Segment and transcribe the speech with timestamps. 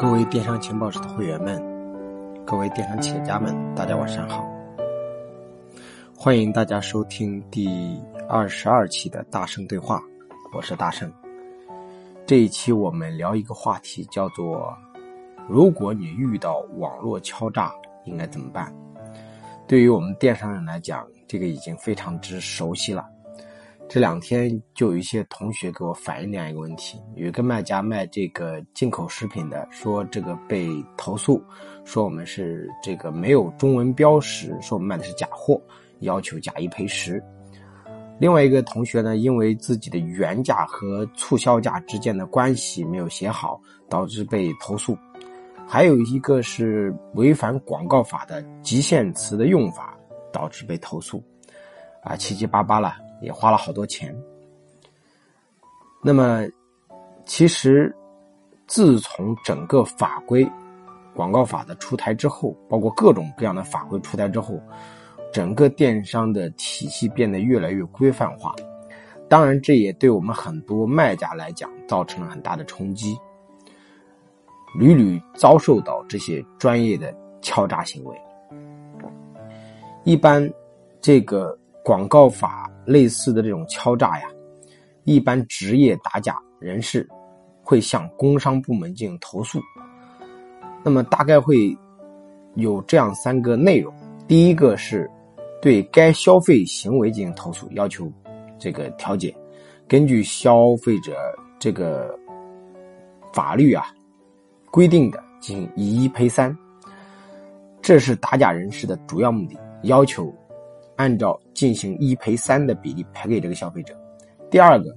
[0.00, 1.62] 各位电商情报室的会员们，
[2.46, 4.48] 各位电商企业家们，大家晚上好！
[6.16, 10.02] 欢迎大家收听第二十二期的大圣对话，
[10.54, 11.12] 我是大圣。
[12.24, 14.74] 这一期我们聊一个话题，叫做
[15.46, 17.70] “如果你遇到网络敲诈，
[18.06, 18.74] 应该怎么办？”
[19.68, 23.06] 对于我们电商人来讲，这个已经非常之熟悉了。
[23.92, 31.42] 这两天就有一些同学给我反映这样一个问题：有一个卖家卖这个进口食品的，说这个被投诉，
[31.84, 35.60] 说我们是这个没有中文标识，说我们卖的是假货，
[36.02, 37.20] 要求假一赔十。
[38.20, 44.96] 另外一个同学呢，因为自己的原价和促销价之间的关系没有写好，导致被投诉。
[45.66, 49.98] 还有一个是违反广告法的极限词的用法，
[50.32, 51.20] 导致被投诉。
[52.04, 52.94] 啊，七七八八了。
[53.20, 54.14] 也花了好多钱。
[56.02, 56.46] 那么，
[57.26, 57.94] 其实
[58.66, 60.50] 自从整个法规、
[61.14, 64.58] 广告法的出台之后，包括各种各样的法规出台之后，
[65.30, 68.54] 整个电商的体系变得越来越规范化。
[69.28, 73.14] 当然，这也对我们很多卖家来讲造成了很大的冲击，
[74.78, 78.18] 屡屡遭受到这些专业的敲诈行为。
[80.04, 80.50] 一般，
[81.02, 82.68] 这个广告法。
[82.90, 84.26] 类似的这种敲诈呀，
[85.04, 87.08] 一般职业打假人士
[87.62, 89.60] 会向工商部门进行投诉。
[90.82, 91.72] 那么大概会
[92.56, 93.94] 有这样三个内容：
[94.26, 95.08] 第一个是
[95.62, 98.12] 对该消费行为进行投诉，要求
[98.58, 99.32] 这个调解，
[99.86, 101.14] 根据消费者
[101.60, 102.18] 这个
[103.32, 103.86] 法律啊
[104.72, 106.56] 规定的进行以一赔三，
[107.80, 110.34] 这是打假人士的主要目的，要求。
[111.00, 113.98] 按照进行一赔三的比例赔给这个消费者。
[114.50, 114.94] 第二个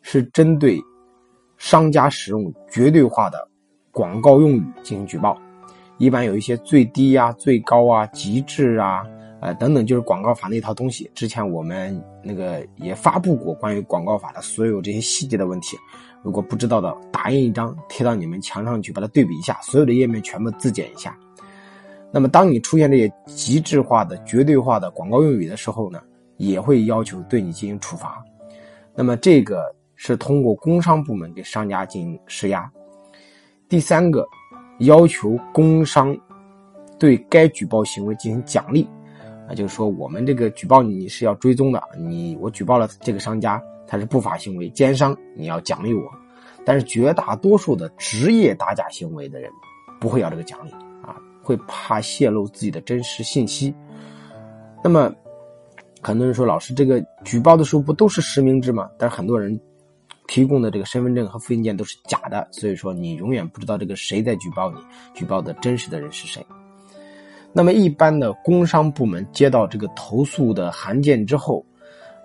[0.00, 0.80] 是针对
[1.58, 3.46] 商家使用绝对化的
[3.90, 5.38] 广告用语进行举报，
[5.98, 9.04] 一般有一些最低啊、最高啊、极致啊、
[9.42, 11.10] 呃等等，就是广告法那套东西。
[11.14, 15.76] 之前我们那个也发布过关于广告法的所有这些细节的问题，
[16.22, 21.14] 如果不知道的，打印一张贴到你们墙上去，把它对比一下，所有的页面全部自检一下。
[22.16, 26.00] 那么，当你出现这些极致化的、绝对化的广告用语的时候呢，
[26.38, 28.24] 也会要求对你进行处罚。
[28.94, 29.62] 那么，这个
[29.96, 32.72] 是通过工商部门给商家进行施压。
[33.68, 34.26] 第三个，
[34.78, 36.16] 要求工商
[36.98, 38.88] 对该举报行为进行奖励，
[39.46, 46.10] 啊，就是说我们这个举报你是要追踪的，你我举报了这个商家，他是不法行为奸商，你要奖励我。
[46.64, 49.50] 但是绝大多数的职业打假行为的人
[50.00, 50.70] 不会要这个奖励。
[51.46, 53.72] 会怕泄露自己的真实信息，
[54.82, 55.14] 那么
[56.02, 58.90] 很多人说老师这个举报的时候不都是实名制吗？
[58.98, 59.58] 但是很多人
[60.26, 64.78] 提供的这个身份证和复印件都是假的，所以说你永远不知道这个谁在举报你，
[65.14, 66.44] 举报的真实的人是谁。
[67.52, 71.64] 那么一般的工商部门接到这个投诉的函件之后，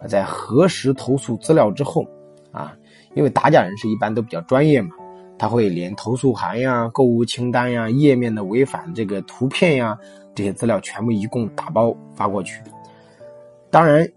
[0.09, 2.03] 在核实投诉资料之后，
[2.51, 2.75] 啊，
[3.13, 4.89] 因为打假人士一般都比较专业嘛。
[5.41, 9.97] 他会连投诉函呀、购物清单呀、页面的违反这个图片呀
[10.35, 12.62] 这些资料全部一共打包发过去。
[13.72, 14.07] 当然，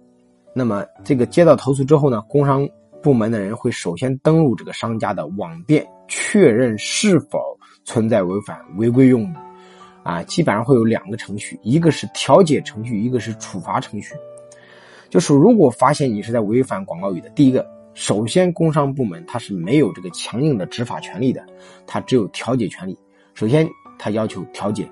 [0.52, 2.68] 那么这个接到投诉之后呢，工商
[3.02, 7.40] 部门的人会首先登录这个商家的网店，确认是否
[7.86, 9.34] 存在违反违规用语。
[10.02, 14.14] 啊，基本上会有两个程序，一个是调解程序，一个是处罚程序。
[15.08, 17.66] 就是如果发现你是在违反广告语的，第一个。
[17.94, 21.44] 首先，工商部门它是没有这个强硬的执法权利的，
[21.86, 22.98] 它只有调解权利。
[23.34, 23.68] 首先，
[23.98, 24.88] 它要求调解。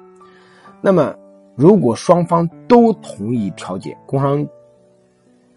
[0.81, 1.15] 那么，
[1.57, 4.47] 如果双方都同意调解，工商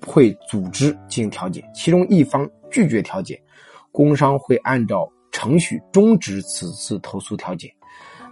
[0.05, 1.63] 会组织进行调解。
[1.73, 3.39] 其中一方拒绝调解，
[3.91, 7.71] 工商会按照程序终止此次投诉调解。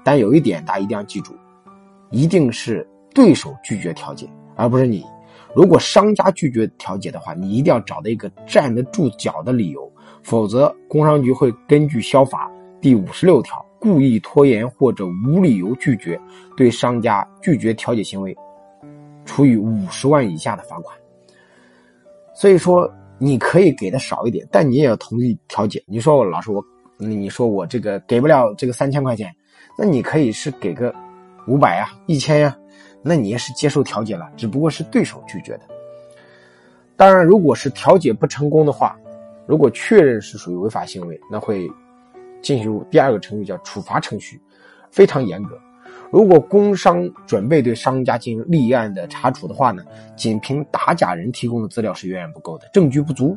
[0.03, 1.33] 但有一点，大家一定要记住，
[2.09, 5.05] 一定是对手拒绝调解，而不是你。
[5.55, 9.91] 如果商家拒绝调解的话，你一定要找到一个站得住脚的理由，
[10.23, 12.51] 否则工商局会根据消法
[12.81, 16.19] 第五十六条，故意拖延或者无理由拒绝，
[16.57, 18.35] 对商家拒绝调解行为，
[19.25, 20.97] 处以五十万以下的罚款。
[22.33, 25.83] 所以说，你可以给的少一点，但你也要同意调解。
[25.85, 26.65] 你说我老师我，
[26.97, 29.31] 你说我这个给不了这个三千块钱，
[29.77, 30.93] 那你可以是给个
[31.47, 32.57] 五百呀，一千呀。
[33.03, 35.61] 那你也是接受调解了，只不过是对手拒绝的。
[36.95, 38.97] 当然，如果是调解不成功的话，
[39.45, 41.67] 如果确认是属于违法行为，那会
[42.41, 44.39] 进行第二个程序，叫处罚程序，
[44.89, 45.59] 非常严格。
[46.11, 49.83] 如果工商准备对商家进行立案的查处的话呢，
[50.15, 53.35] 仅凭打假人提供的资料是远远不够的，证据不足，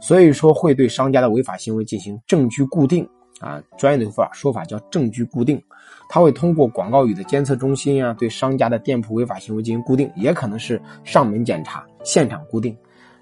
[0.00, 3.06] 所以说会对商家的违法行为进行证据固定
[3.40, 5.62] 啊，专业的说法说法叫证据固定，
[6.08, 12.76] 它会通过广告语的监测中心啊，对商家的店铺违法行为进行固定，也可能是上门检查、现场固定。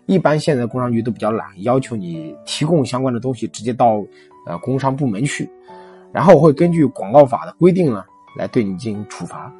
[0.06, 4.04] 一般现在工商局都比较懒，要求你提供相关的东西直接到
[4.46, 5.48] 呃工商部门去，
[6.12, 8.04] 然后会根据广告法的规定呢
[8.36, 9.52] 来对你进行处罚。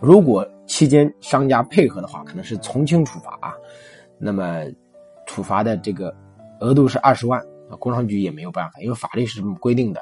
[0.00, 3.54] 如果期间商家配合的话，可能是从轻处罚啊。
[4.18, 4.64] 那么
[5.26, 6.12] 处罚的这个
[6.60, 7.40] 额度是二十万，
[7.76, 10.00] 工商局也没有办法，因为法律是这么规定的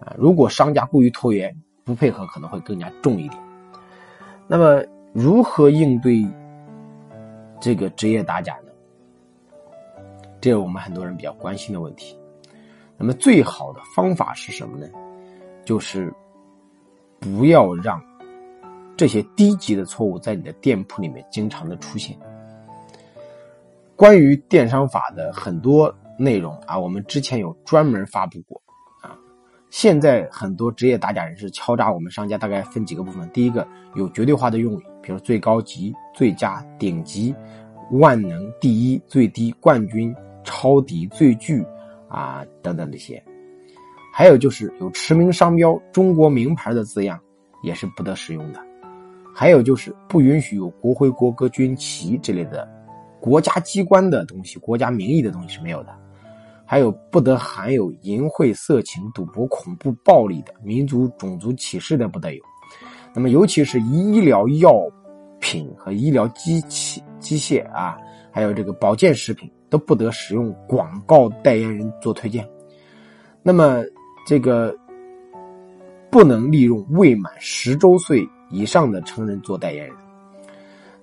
[0.00, 0.14] 啊。
[0.16, 1.54] 如果商家故意拖延
[1.84, 3.42] 不配合，可能会更加重一点。
[4.46, 4.82] 那么
[5.12, 6.26] 如何应对
[7.60, 8.72] 这个职业打假呢？
[10.40, 12.16] 这是我们很多人比较关心的问题。
[12.96, 14.88] 那么最好的方法是什么呢？
[15.64, 16.12] 就是
[17.20, 18.02] 不要让
[18.96, 22.16] 这些低级的错误在你的店铺里面经常的出现。
[23.94, 28.60] 关于电商法的很多内容啊，我们之前有专门发布过
[29.00, 29.16] 啊。
[29.70, 33.26] 现在很多职业打假人士敲诈我们商家，大概分几个部分。
[33.30, 37.34] 第一个有绝对化的用语，比如最高级、最佳、顶级、
[37.92, 40.14] 万能、第一、最低、冠军。
[40.44, 41.62] 抄底最具
[42.08, 43.22] 啊等等这些，
[44.14, 47.20] 还有就是有驰名商标、中国名牌的字样，
[47.62, 48.60] 也是不得使用的。
[49.34, 52.66] 还有就是不允许有国徽、国歌、军旗之类的
[53.20, 55.94] 国家机关的东西、国家名义的东西是没有的。
[56.68, 62.42] 还有不得含有淫秽、色情、赌博、恐怖、暴力的、民族、种族歧视的不得有。
[63.12, 64.78] 那么，尤其是医疗药
[65.40, 67.96] 品和医疗机器、机械啊，
[68.30, 69.50] 还有这个保健食品。
[69.70, 72.48] 都不得使用广告代言人做推荐，
[73.42, 73.84] 那么
[74.26, 74.74] 这个
[76.10, 79.94] 不能利用未满十周岁以上的成人做代言人。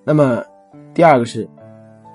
[0.04, 0.44] 那么
[0.96, 1.48] 第二个是，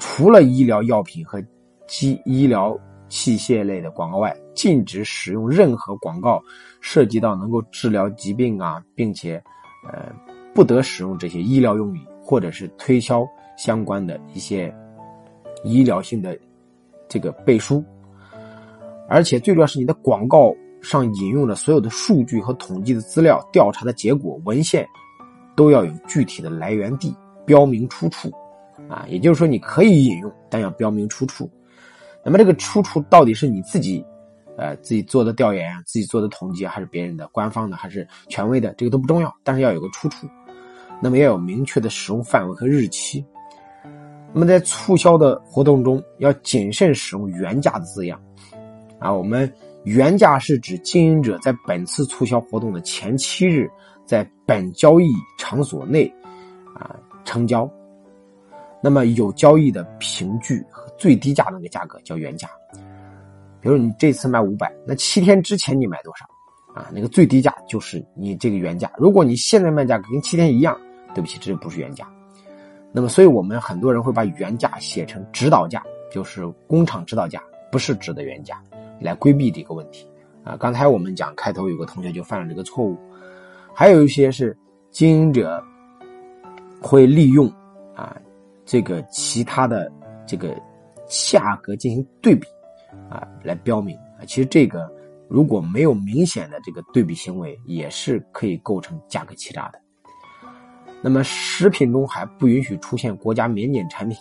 [0.01, 1.41] 除了医疗药品和
[1.87, 2.77] 机医疗
[3.11, 6.43] 器械类的广告外，禁止使用任何广告
[6.81, 9.35] 涉及到能够治疗疾病啊，并且
[9.87, 10.11] 呃
[10.55, 13.29] 不得使用这些医疗用语，或者是推销
[13.59, 14.75] 相关的一些。
[15.63, 16.35] 医疗性的
[17.07, 17.85] 这个背书，
[19.11, 24.89] 而且最主要是你的广告上引用的所有的数据和统计的资料、调查的结果、文献，
[25.55, 27.15] 都要有具体的来源地，
[27.45, 28.33] 标明出处。
[28.89, 31.47] 啊，也就是说你可以引用，但要标明出处。
[32.25, 34.05] 那么这个出处到底是你自己，
[34.57, 40.29] 呃，自己做的调研，自己做的统计，还是别人的官方的，还是权威的，这个都不重要，但是要有个出处。
[41.03, 43.25] 那么要有明确的使用范围和日期。
[44.35, 48.21] 那么在促销的活动中，要谨慎使用原价的字样，
[48.99, 49.51] 啊，我们
[49.85, 53.69] 原价是指经营者在本次促销活动的前七日，
[54.05, 55.07] 在本交易
[55.39, 56.07] 场所内，
[56.75, 56.95] 啊，
[57.25, 57.69] 成交。
[58.83, 62.49] 那么有交易的凭据和最低价那个价格叫原价。
[63.61, 66.25] 比如你这次卖五百，那七天之前你买多少？
[66.75, 68.91] 啊，那个最低价就是你这个原价。
[68.97, 70.79] 如果你现在卖价跟七天一样，
[71.15, 72.09] 对不起，这就不是原价。
[72.93, 78.63] 那么，所以我们很多人会把原价写成指导价，就是工厂指导价，不是指的原价，
[79.01, 80.07] 来规避这个问题。
[80.43, 82.97] 啊，刚才我们讲开头有个同学就犯了这个错误，
[83.75, 84.57] 还有一些是
[84.91, 85.63] 经营者
[86.81, 87.47] 会利用
[87.95, 88.17] 啊
[88.71, 89.91] 这个其他的
[90.25, 90.57] 这个
[91.09, 92.47] 价格进行对比
[93.09, 94.89] 啊来标明啊，其实这个
[95.27, 99.81] 如果没有明显的这个对比行为，也是可以构成价格欺诈的。
[101.03, 104.17] 那么食品中还不允许出现国家免检产品，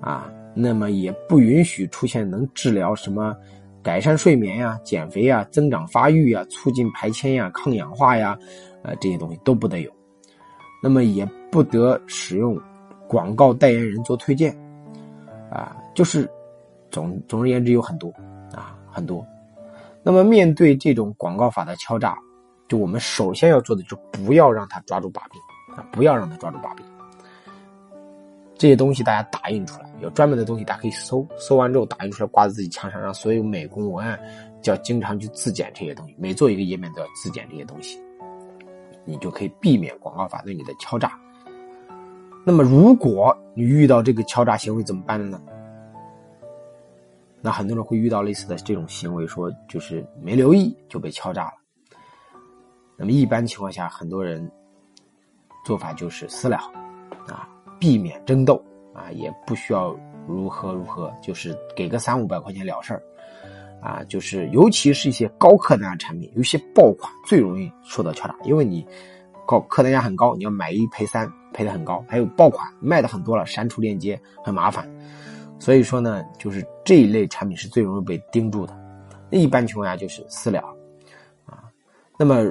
[0.00, 3.36] 啊，那么也不允许出现能治疗什么
[3.82, 8.38] 改善睡眠呀、减肥呀、增长发育呀、促进排铅呀、抗氧化呀，
[8.82, 9.92] 呃，这些东西都不得有。
[10.82, 12.58] 那么也不得使用
[13.08, 14.56] 广告代言人做推荐，
[15.50, 16.28] 啊，就是
[16.90, 18.10] 总总而言之有很多
[18.54, 19.26] 啊很多。
[20.02, 22.16] 那么面对这种广告法的敲诈，
[22.68, 25.40] 就我们首先要做的就不要让他抓住把柄。
[25.76, 26.86] 啊，不要让他抓住把柄。
[28.56, 34.18] 这些东西大家打印出来，有专门的东西，大家可以搜，搜完之后打印出来挂在自己墙上，让所有美工文案
[34.62, 38.00] 就要经常去自检这些东西，每做一个页面都要自检这些东西，
[39.04, 41.12] 你就可以避免广告法对你的敲诈。
[42.48, 45.42] 那么，如果你遇到这个敲诈行为怎么办呢？
[47.40, 51.54] 那很多人会遇到类似的这种行为，说就是没留意就被敲诈了。
[52.96, 54.48] 那么一般情况下，很多人。
[55.64, 56.56] 做法就是私了，
[57.26, 57.48] 啊，
[57.80, 59.92] 避免争斗，啊，也不需要
[60.28, 63.02] 如何如何，就是给个三五百块钱了事儿，
[63.82, 68.86] 啊，就是尤其是一些高客单价产品，有些爆款最容易受到敲诈，因为你
[69.46, 74.86] 高客单价很高，你要买一赔三，赔的很高，还有爆款卖的很多了，删除链接很麻烦，
[75.58, 78.76] 所以说呢，就是这一类产品是最容易被盯住的。
[79.30, 80.62] 那一般情况下就是私了，
[82.18, 82.44] 那么，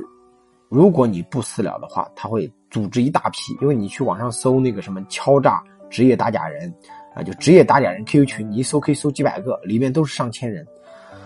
[0.69, 6.73] 如果你不私了的话，他会组织一大批，因为你去网上搜那个什么敲诈职业打假人
[7.13, 10.65] 啊，就职业打假人 QQ 群，你一搜可以搜几百个，里面都是上千人。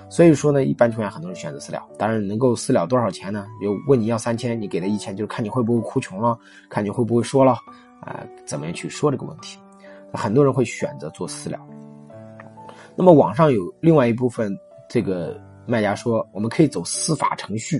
[0.09, 3.45] 所以说呢，一般情况下很多人选择私了，当然能够私了多少钱呢？
[3.61, 6.37] 有问你要三千，你给他一千，就是看你会不会哭穷了，
[6.67, 7.53] 看你会不会说了
[8.01, 9.59] 啊，怎么样去说这个问题？
[10.11, 11.59] 很多人会选择做私了。
[12.95, 14.51] 那么网上有另外一部分
[14.89, 17.79] 这个卖家说，我们可以走司法程序，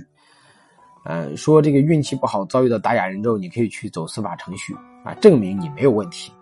[1.04, 4.72] 嗯，说这个运气不好遭遇到打假人之后，你可以去走司法程序
[5.04, 6.32] 啊，证明你没有问题。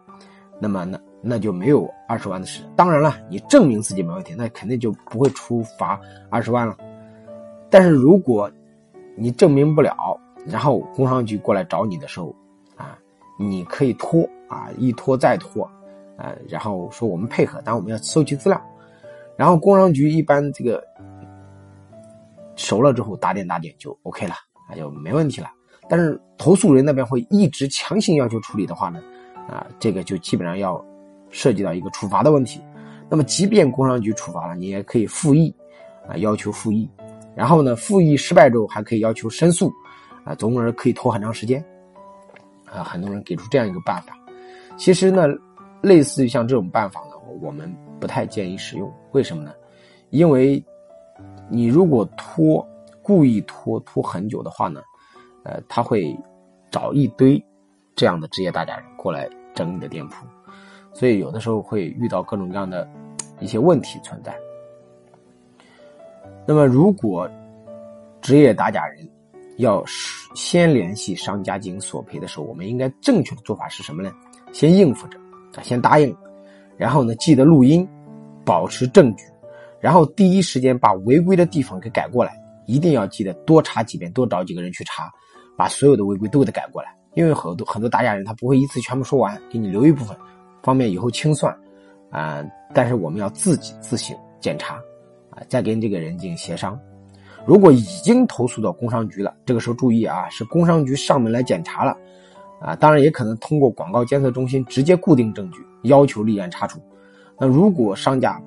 [0.60, 1.00] 那么呢。
[1.20, 2.62] 那就没有二十万的事。
[2.76, 6.76] 当然了，你证明自己没问题，那肯定就不会处罚二十万了。
[7.68, 8.50] 但是如果
[9.16, 12.34] 你证明不了，然后工商局过来找你的时候，
[12.76, 12.96] 啊，
[13.38, 15.64] 你可以拖啊，一拖再拖，
[16.16, 18.60] 啊，然后说我们配合，但我们要收集资料。
[19.36, 20.82] 然后工商局一般这个
[22.56, 24.34] 熟了之后打点打点就 OK 了，
[24.70, 25.50] 那就没问题了。
[25.88, 29.02] 但是投诉人那边会一直强行要求处理的话呢，
[29.48, 30.82] 啊，这个就基本上要。
[31.30, 32.60] 涉及到一个处罚的问题，
[33.08, 35.54] 那么即便工商局处罚了，你也可以复议，
[36.08, 36.88] 啊，要求复议，
[37.34, 39.72] 然后呢，复议失败之后还可以要求申诉，
[40.24, 41.64] 啊，总而可以拖很长时间，
[42.64, 44.18] 啊，很多人给出这样一个办法，
[44.76, 45.26] 其实呢，
[45.80, 49.52] 类似于像这种办法呢，我们不太建议使用，为什么呢？
[50.10, 50.62] 因为
[51.50, 52.66] 你如果拖，
[53.02, 54.82] 故意拖拖很久的话呢，
[55.44, 56.14] 呃，他会
[56.70, 57.42] 找一堆
[57.96, 60.26] 这样的职业打假人过来整你的店铺。
[60.98, 62.88] 所以有的时候会遇到各种各样的
[63.38, 64.36] 一些问题存在。
[66.44, 67.30] 那么，如果
[68.20, 69.08] 职业打假人
[69.58, 69.80] 要
[70.34, 74.10] 先联系商家进行索赔的时候，我们应该正确的做法是什么呢？
[74.52, 75.16] 先应付着，
[75.54, 76.12] 啊，先答应，
[76.76, 77.88] 然后呢，记得录音，
[78.44, 79.24] 保持证据，
[79.78, 82.36] 然后第一时间把违规的地方给改过来，
[82.66, 85.08] 一定要记得多查几遍，多找几个人去查，
[85.56, 86.92] 把所有的违规都给他改过来。
[87.14, 90.16] 因为很多很多打假人他不会一次全部说完，给你留一部分。
[90.62, 91.56] 方便以后清算，
[92.10, 94.76] 啊，但是我们要自己自行检查，
[95.30, 96.78] 啊，再跟这个人进行协商。
[97.46, 101.96] 如果已经投诉到工商局了，这个时候注意啊，是工商局上门来检查了，
[102.60, 106.78] 啊，当然也可能通过广告监测中心直接固定证据，要求立案查处。
[107.38, 108.38] 那如果商家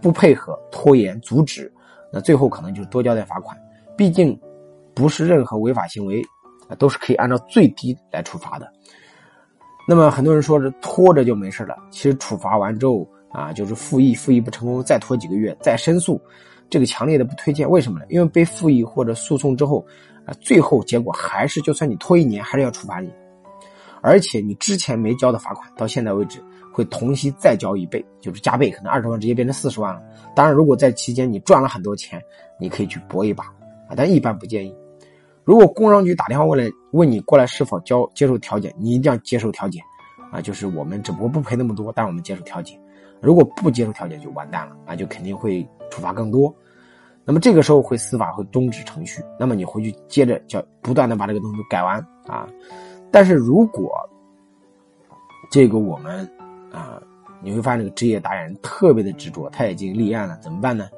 [0.00, 1.72] 不配合、拖延、阻止，
[2.12, 3.56] 那最后可能就是多交点罚款。
[3.96, 4.38] 毕竟
[4.94, 6.22] 不是任何违法行为
[6.68, 8.72] 啊，都是可以按照最低来处罚的。
[9.90, 16.20] 那么很多人说是拖着就没事了，其实处罚完之后啊，就是复议，复议不成功，再拖几个月，再申诉，
[16.68, 17.68] 这个强烈的不推荐。
[17.68, 18.04] 为什么呢？
[18.10, 19.82] 因为被复议或者诉讼之后，
[20.26, 23.10] 啊，最后结果还是，就算你拖一年，还是要处罚你，
[24.02, 26.38] 而且你之前没交的罚款，到现在为止
[26.70, 30.02] 会同期再交一倍，就是加倍，可能二十万直接变成四十万了。
[30.34, 32.22] 当然，如果在期间你赚了很多钱，
[32.60, 33.44] 你可以去搏一把
[33.88, 34.74] 啊，但一般不建议。
[35.48, 39.80] 如果工商局打电话过来问你过来是否交接受调解，你一定要接受调解，
[40.30, 42.78] 啊，就是我们只不过不赔那么多，但我们接受调解。
[43.22, 46.54] 如果不接受调解就完蛋了，啊，就肯定会处罚更多。
[47.24, 52.46] 那么这个时候会司法会终止程序，那么你回去接着叫不断的把这个东西改完啊。
[53.10, 53.90] 但是如果
[55.50, 56.30] 这个我们
[56.70, 57.00] 啊，
[57.40, 60.90] 你会发现这个职业打假人特别的执着，他已经立案了，怎么办呢？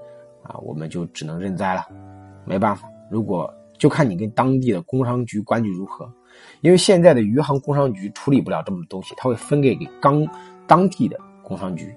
[0.43, 1.87] 啊，我们就只能认栽了，
[2.45, 2.89] 没办法。
[3.09, 3.49] 如果
[3.81, 6.07] 就看你跟当地的工商局关系如何，
[6.61, 10.23] 因为现在的余杭工商局处理不了这么多东西，他会分给给刚
[10.67, 11.93] 当地的工商局。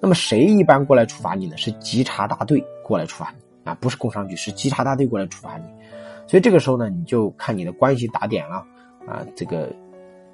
[0.00, 1.56] 那么谁一般过来处罚你呢？
[1.56, 5.64] 是稽查大队过来处罚你啊，不是工商局，是稽查大队过来处罚你。
[6.28, 8.64] 所以这个时候呢，你就看你的关系打点了
[9.04, 9.74] 啊，这个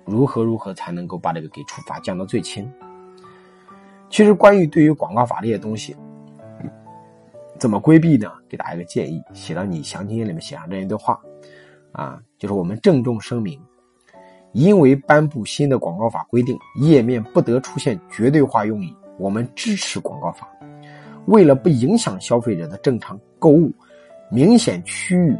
[0.05, 2.71] 如何如何才能够把这个给处罚降到最轻。
[4.11, 5.97] 其实关于对于广告法这些东西。
[7.61, 8.33] 怎么规避呢？
[8.49, 11.21] 给大家一个建议，写到你详情页里面写上这样一段话，
[11.93, 13.61] 啊，就是我们郑重声明，
[14.53, 20.49] 因为颁布新的广告法规定，页面不得出现绝对化用语，我们支持广告法。
[21.27, 23.71] 为了不影响消费者的正常购物，
[24.31, 25.37] 明显区域，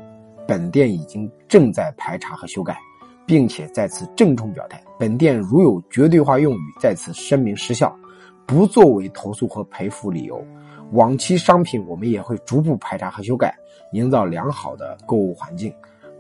[0.47, 2.77] 本店已经正在排查和修改，
[3.25, 7.97] 并且在此郑重表态，本店如有绝对化用语，在此声明失效，
[8.45, 10.45] 不作为投诉和赔付理由。
[10.93, 13.55] 往期商品我们也会逐步排查和修改，
[13.93, 15.73] 营造良好的购物环境。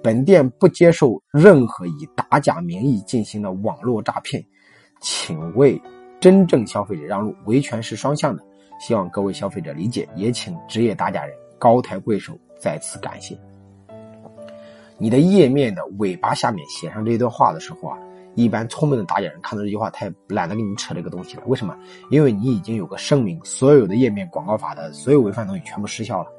[0.03, 4.45] 本店不接受任何以打假名义进行的网络诈骗，
[5.00, 5.81] 请为
[6.21, 7.35] 真正消费者让路。
[7.47, 8.43] 维权是双向的，
[8.81, 13.39] 希望各位消费者理解，也请职业打假人高抬贵手，再次感谢。
[14.97, 17.99] 你的页面的尾巴下面写上这段话的时候啊。
[18.34, 21.42] 一般聪明的打假人看到这句话，他也懒得跟你扯这个东西了。
[21.46, 21.76] 为什么？
[22.10, 26.30] 因为你已经有个声明，所有的页面广告法的所有违反东西全部失效了，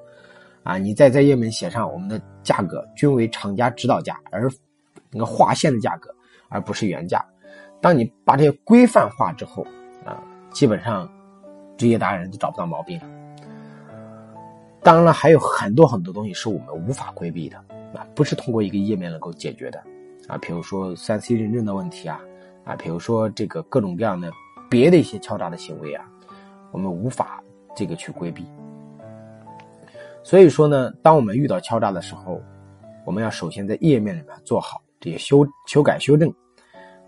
[0.63, 4.49] 啊，你再在页面写上我们的价格均为厂家指导价，而
[5.11, 6.13] 那个划线的价格，
[6.49, 7.23] 而不是原价。
[7.81, 9.65] 当你把这些规范化之后，
[10.05, 11.11] 啊，基本上
[11.77, 13.05] 职业达人都找不到毛病了。
[14.83, 17.57] 当然了，还有很多很多东西是我们无法规避的，
[17.93, 19.83] 啊，不是通过一个页面能够解决的，
[20.27, 22.19] 啊，比如说三 C 认证的问题啊，
[22.63, 24.31] 啊，比如说这个各种各样的
[24.69, 26.05] 别的一些敲诈的行为啊，
[26.71, 27.43] 我们无法
[27.75, 28.45] 这个去规避。
[30.23, 32.39] 所以说呢，当我们遇到敲诈的时候，
[33.05, 36.31] 我们要首先在页面里面做好这些修修改修正。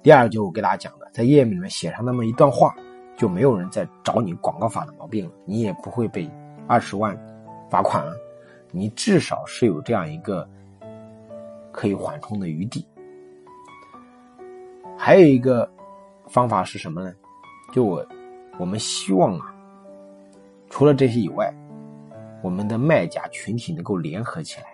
[0.01, 2.75] 第二，就我给大家讲的，在页面里面写上那么一段话，
[3.15, 6.29] 就没有人再找你广告法的毛病了，你也不会被
[6.67, 7.15] 二十万
[7.69, 8.13] 罚款了。
[8.71, 10.49] 你至少是有这样一个
[11.71, 12.85] 可以缓冲的余地。
[14.97, 15.69] 还有一个
[16.27, 17.13] 方法是什么呢？
[17.73, 18.05] 就我
[18.57, 19.53] 我们希望啊，
[20.69, 21.53] 除了这些以外。
[22.41, 24.65] 我们的卖家群体能够联合起来，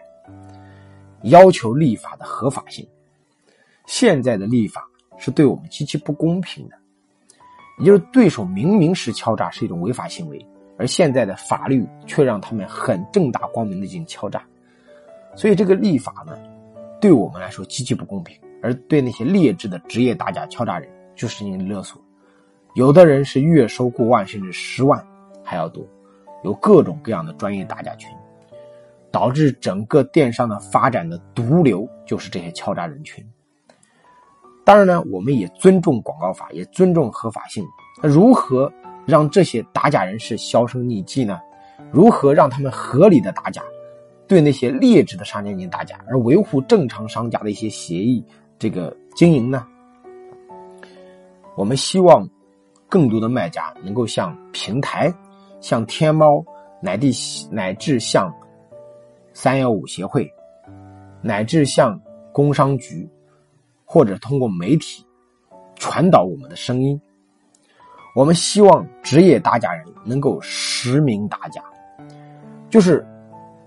[1.21, 2.83] 要求立法的合法性。
[3.85, 6.75] 现在的立法是对我们极其不公平的，
[7.77, 10.43] 也就是对手明明是敲诈是一种违法行为，
[10.79, 14.43] 而现在的法律却让他们很正大光明的进行敲诈。
[15.35, 16.35] 所以这个立法呢，
[16.99, 22.01] 对我们来说极其不公平，而对那些劣质的职业打假敲诈人就是进行勒索，
[22.75, 25.05] 有的人是月收过万甚至十万
[25.43, 25.85] 还要多。
[26.43, 28.09] 有各种各样的专业打假群，
[29.11, 33.21] 导致整个电商的发展的毒瘤就是这些敲诈人群。
[34.63, 37.65] 当然呢，我们也尊重广告法，也尊重合法性。
[38.01, 38.71] 那如何
[39.05, 41.41] 让这些打假人士销声匿迹呢？
[41.91, 43.61] 如何让他们合理的打假，
[44.27, 48.23] 对那些劣质的商家进行打假，而维护正常商家的一些协议
[48.59, 49.65] 这个经营呢？
[51.55, 52.27] 我们希望
[52.89, 55.11] 更多的卖家能够向平台。
[55.61, 56.43] 像天猫，
[56.81, 57.11] 乃至
[57.49, 58.33] 乃至像
[59.33, 60.29] 三幺五协会，
[61.22, 62.00] 乃至像
[62.31, 63.09] 工商局，
[63.83, 65.05] 或者通过媒体
[65.75, 67.00] 传导我们的声音。
[68.15, 71.61] 我们希望职业打假人能够实名打假，
[72.69, 73.05] 就是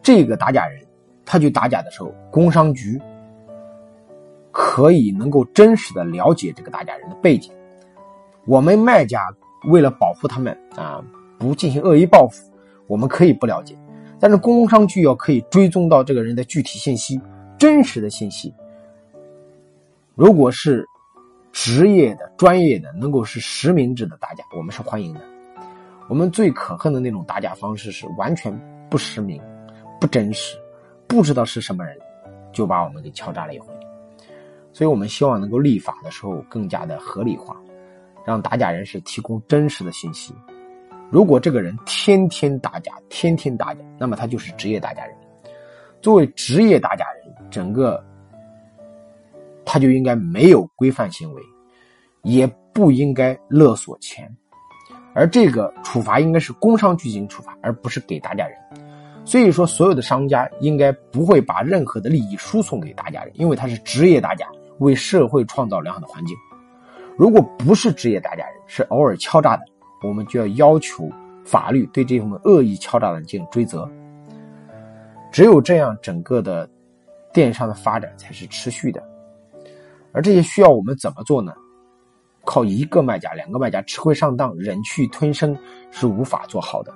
[0.03, 0.83] 这个打假人，
[1.25, 3.01] 他去打假的时候，工商局
[4.53, 7.53] 可以能够真实的了解这个打假人的背景。
[8.47, 9.35] 我们卖家
[9.65, 11.05] 为了保护他们啊。
[11.39, 12.49] 不进行恶意报复，
[12.87, 13.77] 我们可以不了解，
[14.21, 17.21] 但是工商局要可以追踪到这个人的具体信息、
[17.59, 18.55] 真实的信息。
[20.15, 20.87] 如果是
[21.51, 25.21] 职业的、专业的，能够是实名制的打假，我们是欢迎的。
[26.09, 28.57] 我们最可恨的那种打假方式是完全
[28.89, 29.43] 不实名、
[30.01, 30.57] 不真实，
[31.09, 31.99] 不知道是什么人，
[32.53, 33.67] 就把我们给敲诈了一回。
[34.73, 37.57] 所以我们希望能够立法的时候更加的合理化，
[38.25, 40.35] 让打假人士提供真实的信息。
[41.11, 45.15] 如果这个人天天打假，天天打假，那么他就是职业打假人。
[46.01, 48.03] 作为职业打假人，整个
[49.65, 51.43] 他就应该没有规范行为，
[52.23, 54.35] 也不应该勒索钱，
[55.15, 58.57] 而这个处罚应该是工商局进行处罚，而不是给打假人。
[59.25, 64.49] 所以说，所有的商家应该不会把任何的利益输送给打假人，因为他是职业打假，
[64.83, 66.37] 为社会创造良好的环境。
[67.17, 69.63] 如果不是职业打假人，是偶尔敲诈的。
[70.03, 71.09] 我们就要要求
[71.45, 73.89] 法律对这种恶意敲诈的进行追责。
[75.31, 76.69] 只有这样，整个的
[77.33, 79.03] 电商的发展才是持续的。
[80.13, 81.55] 而这些需要我们怎么做呢？
[82.45, 85.57] 靠一个卖家、两个卖家吃亏上当、忍气吞声
[85.93, 86.93] 是无法做好的。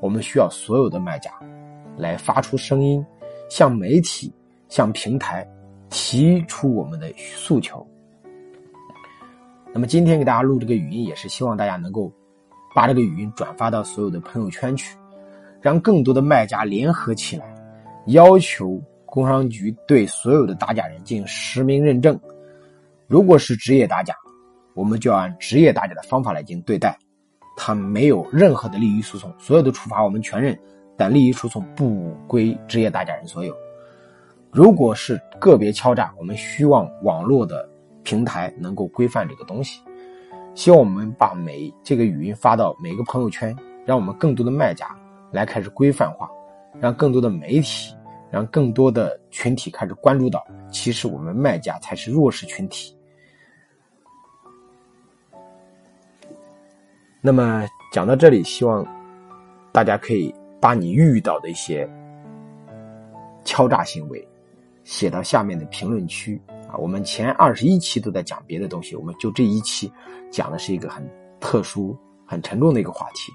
[0.00, 1.30] 我们需要所有的卖家
[1.96, 3.02] 来发出声音，
[3.48, 4.30] 向媒体、
[4.68, 5.48] 向平台
[5.92, 7.86] 提出我们的诉求。
[9.72, 12.12] 那么今天给大家录这个语音，也是希望大家能够。
[12.74, 14.96] 把这个语音转发到所有的朋友圈去，
[15.60, 17.44] 让更多的卖家联合起来，
[18.06, 22.18] 要求工商局对所有的打假人进行实名认证。
[23.06, 24.14] 如果是职业打假，
[24.72, 26.96] 我们就要按职业打假的方法来进行对待，
[27.58, 30.58] 他没有任何的利益输送，所有的处罚我们全认，
[30.96, 33.54] 但利益输送不归职业打假人所有。
[34.52, 37.66] 如果是个别敲诈，我们希望网络的
[38.02, 39.82] 平台能够规范这个东西。
[40.54, 44.94] 希望我们把每这个语音发到每个朋友圈，让我们更多的卖家
[45.30, 46.30] 来开始规范化，
[46.78, 47.96] 让更多的媒体，
[48.30, 52.94] 让更多的群体开始关注到，其实我们卖家才是弱势群体。
[57.22, 58.86] 那么讲到这里，希望
[59.72, 61.88] 大家可以把你遇到的一些
[63.44, 64.28] 敲诈行为
[64.84, 66.76] 写到下面的评论区啊。
[66.76, 69.92] 我们前二十一期都在讲别的东西，我们就这一期
[70.30, 71.08] 讲的是一个很
[71.40, 73.32] 特殊、很沉重的一个话题。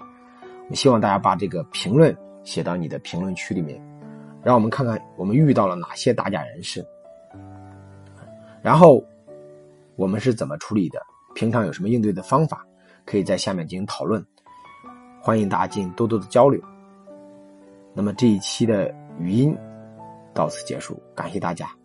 [0.70, 3.82] 我希望大家把这个评论写到你的评论区里面，
[4.44, 6.86] 让我们看看我们遇到了哪些打假人士，
[8.62, 9.04] 然后
[9.96, 11.00] 我们是怎么处理的，
[11.34, 12.66] 平常有什么应对的方法，
[13.06, 14.26] 可以在下面进行讨论，
[15.22, 16.62] 欢迎大家进行多多的交流。
[17.94, 19.58] 那么这一期的语音
[20.38, 21.77] 到此结束，感谢大家。